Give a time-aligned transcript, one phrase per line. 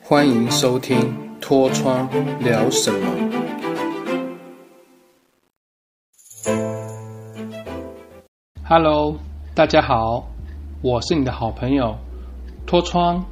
[0.00, 0.98] 欢迎收听
[1.40, 2.08] 《脱窗
[2.40, 3.06] 聊什么》。
[8.64, 9.18] Hello，
[9.54, 10.26] 大家好，
[10.82, 11.96] 我是你的好朋友
[12.66, 13.24] 脱窗。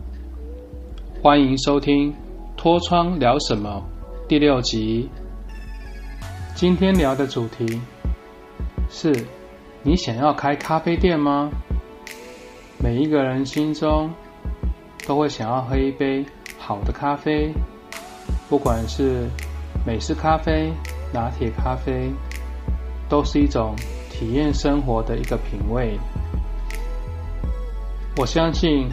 [1.22, 2.12] 欢迎收听
[2.56, 3.82] 《脱窗聊什么》
[4.28, 5.08] 第六集。
[6.54, 7.80] 今天聊的主题
[8.90, 9.14] 是：
[9.82, 11.50] 你想要开咖啡店吗？
[12.78, 14.10] 每一个人心中
[15.06, 16.24] 都会想要喝一杯
[16.58, 17.52] 好的咖啡，
[18.48, 19.28] 不管是
[19.86, 20.72] 美式咖啡、
[21.12, 22.10] 拿铁咖啡，
[23.08, 23.74] 都是一种
[24.10, 25.96] 体验生活的一个品味。
[28.16, 28.88] 我相信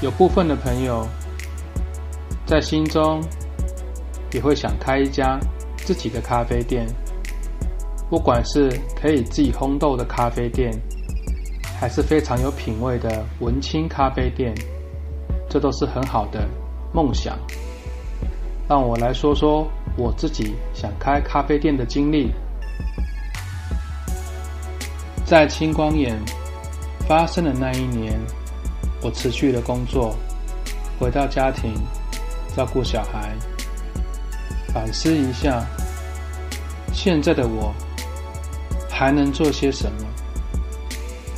[0.00, 1.06] 有部分的朋友
[2.46, 3.20] 在心中
[4.32, 5.38] 也会想开一家
[5.76, 6.86] 自己的咖啡店，
[8.08, 10.72] 不管是可以自己烘豆的咖啡店。
[11.78, 14.54] 还是非常有品味的文青咖啡店，
[15.56, 16.46] 这都是很好的
[16.92, 17.38] 梦想。
[18.68, 22.30] 让我来说说我自己想开咖啡店的经历。
[25.24, 26.14] 在青光眼
[27.08, 28.20] 发生的那一年，
[29.00, 30.14] 我辞去了工作，
[31.00, 31.72] 回到家庭
[32.54, 33.34] 照顾小孩，
[34.74, 35.64] 反思一下
[36.92, 37.72] 现在的我
[38.90, 40.06] 还能做些什么。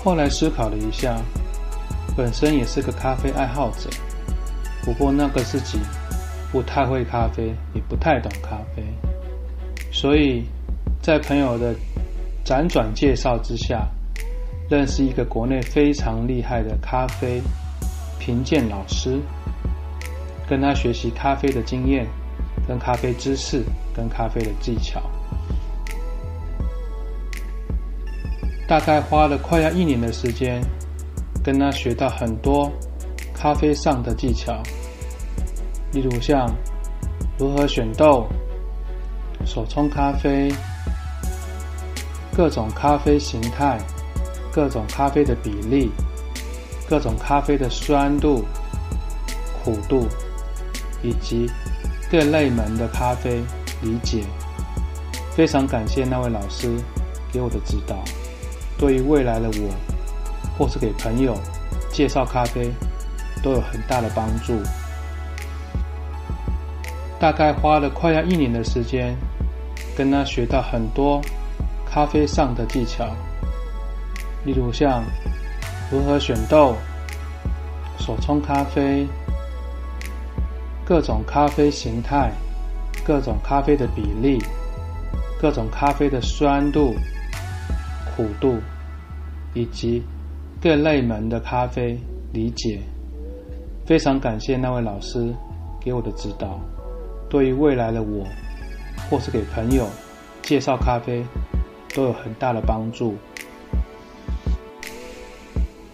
[0.03, 1.17] 后来思考了一下，
[2.17, 3.89] 本身也是个咖啡爱好者，
[4.83, 5.79] 不过那个自己
[6.51, 8.83] 不太会咖啡，也不太懂咖啡，
[9.93, 10.45] 所以
[11.03, 11.75] 在朋友的
[12.45, 13.87] 辗转介绍之下，
[14.71, 17.43] 认识一个国内非常厉害的咖啡
[18.19, 19.21] 评鉴老师，
[20.49, 22.07] 跟他学习咖啡的经验、
[22.67, 23.63] 跟咖啡知识、
[23.95, 25.03] 跟咖啡的技巧。
[28.67, 30.63] 大概花了快要一年的时间，
[31.43, 32.71] 跟他学到很多
[33.41, 34.61] 咖啡上的技巧，
[35.93, 36.53] 例如像
[37.39, 38.27] 如何选豆、
[39.47, 40.53] 手冲咖啡、
[42.37, 43.79] 各种咖啡形态、
[44.51, 45.89] 各种咖啡的比例、
[46.89, 48.45] 各种咖啡的酸度、
[49.63, 50.09] 苦度，
[51.01, 51.49] 以及
[52.11, 53.41] 各类门的咖啡
[53.83, 54.25] 理解。
[55.31, 56.69] 非常感谢那位老师
[57.33, 58.03] 给我的指导。
[58.77, 59.73] 对于未来的我，
[60.59, 61.39] 或是给朋友
[61.93, 62.69] 介绍咖啡，
[63.43, 64.61] 都有很大的帮助。
[67.19, 69.17] 大概花了快要一年的时间，
[69.97, 71.21] 跟他学到很多
[71.91, 73.07] 咖啡上的技巧，
[74.45, 75.03] 例如像
[75.91, 76.77] 如何选豆、
[77.99, 79.07] 手冲咖啡、
[80.85, 82.33] 各种咖啡形态、
[83.05, 84.39] 各种咖啡的比例、
[85.41, 86.95] 各种咖啡的酸度。
[88.17, 88.59] 苦度
[89.55, 90.03] 以及
[90.61, 91.97] 各类门的咖啡
[92.33, 92.81] 理解，
[93.89, 95.35] 非常感谢那位老师
[95.81, 96.61] 给我的指导。
[97.31, 98.23] 对于未来的我，
[99.09, 99.89] 或是给朋友
[100.43, 101.25] 介绍咖啡，
[101.95, 103.17] 都有很大的帮助。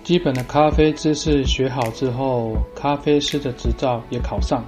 [0.03, 4.65] 基本的咖啡知识学好之后，咖啡师的执照也考上。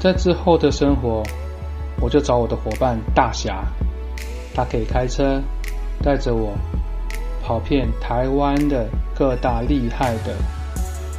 [0.00, 1.22] 在之后的生活，
[2.00, 3.62] 我就找我的伙伴大侠，
[4.54, 5.38] 他可以开车。
[6.02, 6.56] 带着我
[7.42, 10.34] 跑遍台湾的各大厉害的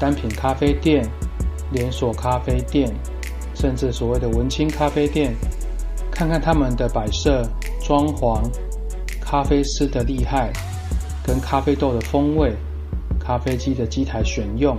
[0.03, 1.09] 单品咖啡店、
[1.72, 2.94] 连锁咖啡店，
[3.56, 5.34] 甚至所谓的文青咖啡店，
[6.12, 7.41] 看看他们的摆设、
[7.81, 8.41] 装潢、
[9.22, 10.52] 咖啡师的厉害，
[11.25, 12.53] 跟咖啡豆的风味、
[13.18, 14.78] 咖啡机的机台选用，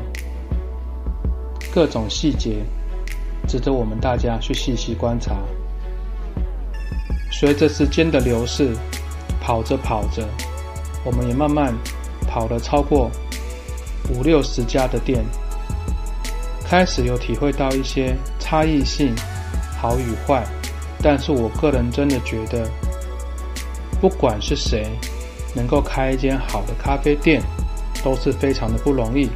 [1.73, 2.59] 各种细节，
[3.49, 5.37] 值得我们大家去细细观察。
[7.33, 8.77] 随着时间的流逝。
[9.41, 10.27] 跑着跑着，
[11.05, 11.75] 我们也慢慢
[12.27, 13.11] 跑了超过
[14.11, 15.25] 五六十家的店，
[16.65, 19.15] 开始有体会到一些差异性
[19.79, 20.45] 好与坏。
[21.03, 22.69] 但是我个人真的觉得，
[24.01, 24.87] 不管是谁
[25.55, 27.43] 能够开一间好的咖啡店，
[28.03, 29.29] 都是非常的不容易，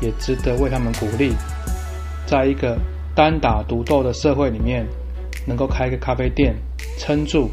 [0.00, 1.34] 也值得为他们鼓励。
[2.26, 2.78] 在一个
[3.14, 4.86] 单打独斗的社会里面，
[5.46, 6.54] 能够开一个咖啡店
[6.98, 7.48] 撑住。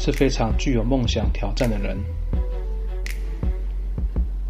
[0.00, 1.98] 是非常具有梦想挑战的人。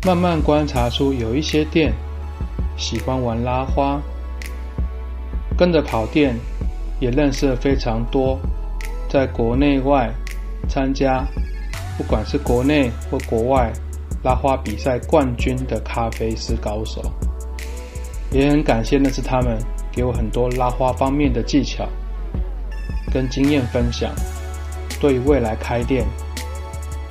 [0.05, 1.93] 慢慢观察出有一些店
[2.77, 4.01] 喜欢玩拉花，
[5.57, 6.37] 跟着跑店
[7.01, 8.39] 也认识了非常多
[9.09, 10.09] 在国内外
[10.69, 11.27] 参加，
[11.97, 13.73] 不管是国内或国外
[14.23, 17.03] 拉花比赛冠军的咖啡师高手。
[18.31, 19.59] 也很感谢那是他们
[19.91, 21.89] 给我很多拉花方面的技巧
[23.13, 24.13] 跟经验分享。
[25.01, 26.05] 对未来开店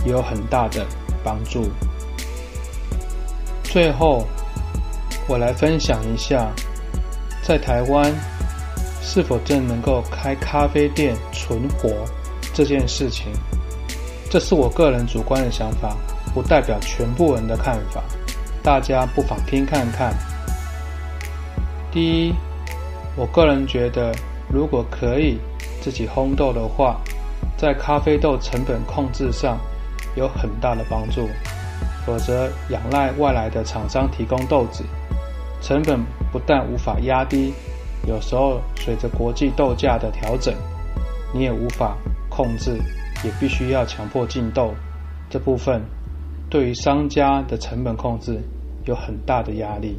[0.05, 0.85] 也有很大的
[1.23, 1.69] 帮助。
[3.77, 4.25] 最后，
[5.27, 6.51] 我来分享一下，
[7.43, 8.11] 在台湾
[9.03, 11.87] 是否真能够开咖啡店存活
[12.55, 13.31] 这件事情。
[14.31, 15.95] 这是我个人主观的想法，
[16.33, 18.01] 不代表全部人的看法，
[18.63, 20.11] 大家不妨听看看。
[21.91, 22.33] 第一，
[23.15, 24.11] 我个人觉得，
[24.51, 25.37] 如果可以
[25.83, 26.99] 自己烘豆的话，
[27.55, 29.59] 在咖啡豆成本控制上
[30.15, 31.29] 有很大的帮助。
[32.07, 34.83] 否则，仰赖外来的厂商提供豆子，
[35.61, 35.99] 成本
[36.31, 37.53] 不但无法压低，
[38.07, 40.55] 有时候随着国际豆价的调整，
[41.33, 41.97] 你也无法
[42.29, 42.79] 控制。
[43.23, 44.75] 也必须要强迫进豆，
[45.27, 45.81] 这部分
[46.51, 48.39] 对于商家的成本控制
[48.85, 49.97] 有很大的压力。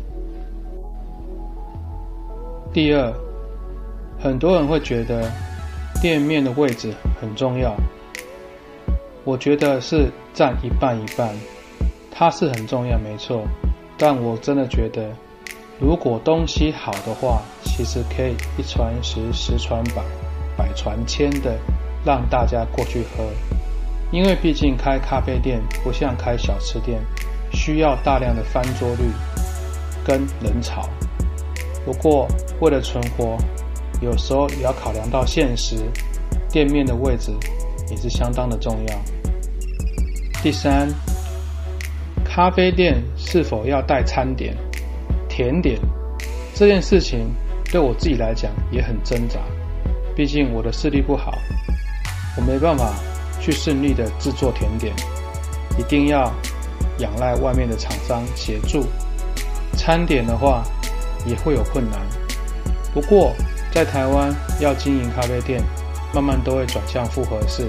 [2.73, 3.13] 第二，
[4.21, 5.29] 很多人会觉得
[6.01, 7.75] 店面的位置很重要，
[9.25, 11.35] 我觉得是占一半一半，
[12.19, 13.45] 它是很重要没错，
[13.97, 15.09] 但我真的觉得，
[15.79, 20.03] 如果东西好的话，其实可以一传十，十传百，
[20.57, 21.57] 百传千的。
[22.05, 23.25] 让大家过去喝，
[24.13, 27.01] 因为毕竟开咖啡店不像开小吃店，
[27.53, 29.11] 需要大量的翻桌率
[30.05, 30.89] 跟人潮。
[31.85, 32.27] 不过
[32.61, 33.37] 为了存活，
[34.01, 35.77] 有时候也要考量到现实，
[36.49, 37.33] 店面的位置
[37.91, 39.01] 也是相当的重要。
[40.41, 40.89] 第三，
[42.39, 44.57] 咖啡店是否要带餐点、
[45.29, 45.77] 甜点
[46.55, 49.41] 这件事情，对我自己来讲也很挣扎，
[50.15, 51.37] 毕竟我的视力不好。
[52.37, 52.95] 我没办法
[53.41, 54.95] 去顺利的制作甜点，
[55.77, 56.33] 一定要
[57.01, 58.87] 仰赖外面的厂商协助。
[59.73, 60.63] 餐点的话
[61.27, 61.99] 也会有困难，
[62.95, 63.35] 不过
[63.73, 65.61] 在台湾要经营咖啡店，
[66.15, 67.69] 慢慢都会转向复合式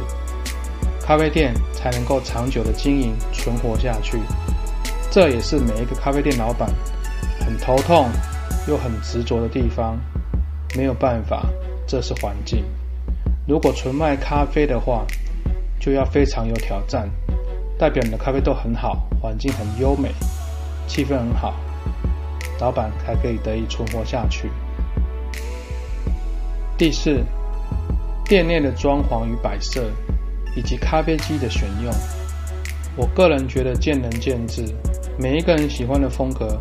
[1.01, 4.19] 咖啡店，才能够长久的经营存活下去。
[5.11, 6.69] 这也是每一个咖啡店老板
[7.39, 8.09] 很头痛
[8.67, 9.99] 又很执着的地方。
[10.75, 11.47] 没有办法，
[11.87, 12.63] 这是环境。
[13.47, 15.03] 如果纯卖咖啡的话，
[15.79, 17.09] 就要非常有挑战，
[17.75, 20.11] 代表你的咖啡豆很好，环境很优美，
[20.87, 21.55] 气氛很好，
[22.59, 24.51] 老板才可以得以存活下去。
[26.77, 27.25] 第四，
[28.25, 29.89] 店内的装潢与摆设，
[30.55, 31.91] 以及咖啡机的选用，
[32.95, 34.63] 我个人觉得见仁见智，
[35.21, 36.57] 每一个人喜欢的风格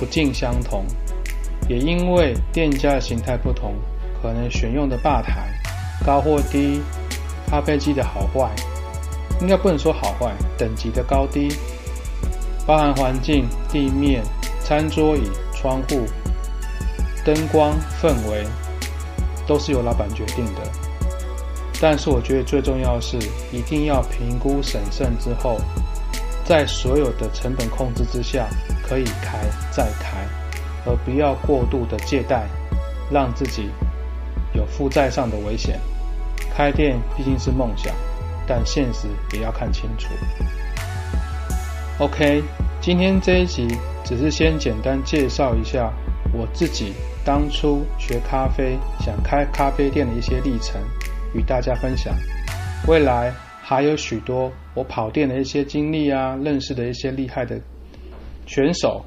[0.00, 0.84] 不尽相同，
[1.68, 3.72] 也因为店家的形态不同，
[4.20, 5.46] 可能选用的吧台。
[6.04, 6.82] 高或低，
[7.48, 8.50] 咖啡机的好坏，
[9.40, 11.54] 应该不能说好坏，等级的高低，
[12.66, 14.24] 包含环境、地面、
[14.60, 16.04] 餐桌椅、窗户、
[17.24, 18.44] 灯光、氛围，
[19.46, 20.62] 都是由老板决定的。
[21.80, 23.16] 但是我觉得最重要的是，
[23.52, 25.60] 一定要评估审慎之后，
[26.44, 28.46] 在所有的成本控制之下，
[28.86, 29.38] 可以开
[29.70, 30.18] 再开，
[30.84, 32.46] 而不要过度的借贷，
[33.10, 33.70] 让自己
[34.52, 35.80] 有负债上的危险。
[36.54, 37.94] 开店毕竟是梦想，
[38.46, 40.10] 但现实也要看清楚。
[41.98, 42.42] OK，
[42.80, 43.66] 今天这一集
[44.04, 45.90] 只是先简单介绍一下
[46.32, 46.92] 我自己
[47.24, 50.80] 当初学咖啡、想开咖啡店的一些历程，
[51.32, 52.14] 与大家分享。
[52.86, 53.32] 未来
[53.66, 57.58] 还有许多我跑店的一些经历啊，认识的一些厉害的
[58.44, 59.02] 选手，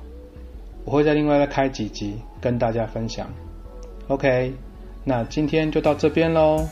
[0.84, 3.30] 我会在另外再开几集跟大家分享。
[4.08, 4.52] OK，
[5.04, 6.68] 那今天就到这边喽。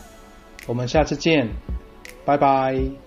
[0.65, 1.48] 我们下次见，
[2.25, 3.04] 拜拜。